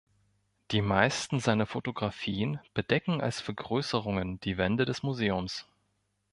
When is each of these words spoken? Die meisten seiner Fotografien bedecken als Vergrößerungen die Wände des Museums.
Die 0.71 0.81
meisten 0.81 1.39
seiner 1.39 1.67
Fotografien 1.67 2.59
bedecken 2.73 3.21
als 3.21 3.39
Vergrößerungen 3.39 4.39
die 4.39 4.57
Wände 4.57 4.85
des 4.85 5.03
Museums. 5.03 5.67